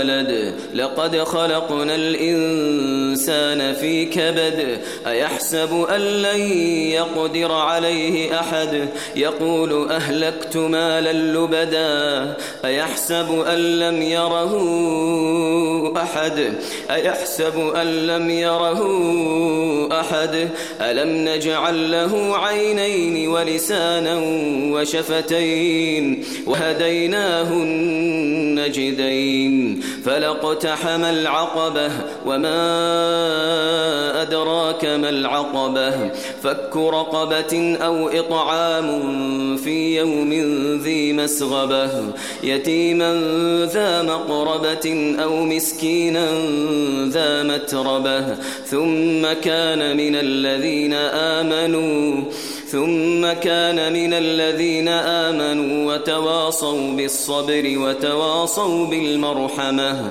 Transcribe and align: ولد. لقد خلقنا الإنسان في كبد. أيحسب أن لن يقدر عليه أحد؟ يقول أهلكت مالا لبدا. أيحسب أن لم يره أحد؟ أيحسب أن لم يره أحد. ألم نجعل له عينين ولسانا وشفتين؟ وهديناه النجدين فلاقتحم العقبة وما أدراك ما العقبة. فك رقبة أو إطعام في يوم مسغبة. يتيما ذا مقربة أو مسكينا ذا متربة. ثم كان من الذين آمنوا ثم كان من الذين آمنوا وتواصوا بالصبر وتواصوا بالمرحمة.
ولد. 0.00 0.54
لقد 0.74 1.22
خلقنا 1.22 1.94
الإنسان 1.94 3.74
في 3.74 4.04
كبد. 4.04 4.78
أيحسب 5.06 5.86
أن 5.94 6.00
لن 6.00 6.40
يقدر 6.90 7.52
عليه 7.52 8.40
أحد؟ 8.40 8.88
يقول 9.16 9.90
أهلكت 9.90 10.56
مالا 10.56 11.12
لبدا. 11.12 12.34
أيحسب 12.64 13.44
أن 13.48 13.78
لم 13.78 14.02
يره 14.02 14.52
أحد؟ 15.96 16.54
أيحسب 16.90 17.72
أن 17.76 18.06
لم 18.06 18.30
يره 18.30 18.80
أحد. 20.20 20.48
ألم 20.80 21.28
نجعل 21.28 21.90
له 21.90 22.38
عينين 22.38 23.28
ولسانا 23.28 24.20
وشفتين؟ 24.72 26.24
وهديناه 26.46 27.52
النجدين 27.52 29.00
فلاقتحم 30.04 31.04
العقبة 31.04 31.90
وما 32.26 32.62
أدراك 34.22 34.84
ما 34.84 35.08
العقبة. 35.08 36.10
فك 36.42 36.76
رقبة 36.76 37.76
أو 37.82 38.08
إطعام 38.08 39.10
في 39.56 39.96
يوم 39.96 40.32
مسغبة. 41.24 41.90
يتيما 42.42 43.12
ذا 43.72 44.02
مقربة 44.02 45.16
أو 45.22 45.44
مسكينا 45.44 46.26
ذا 47.08 47.42
متربة. 47.42 48.34
ثم 48.66 49.32
كان 49.42 49.96
من 49.96 50.16
الذين 50.16 50.94
آمنوا 51.38 52.24
ثم 52.70 53.32
كان 53.32 53.92
من 53.92 54.12
الذين 54.14 54.88
آمنوا 54.88 55.94
وتواصوا 55.94 56.92
بالصبر 56.92 57.78
وتواصوا 57.78 58.86
بالمرحمة. 58.86 60.10